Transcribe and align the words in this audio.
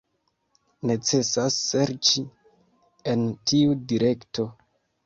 Necesas 0.91 1.59
serĉi 1.67 2.27
en 3.15 3.31
tiu 3.53 3.79
direkto. 3.95 4.53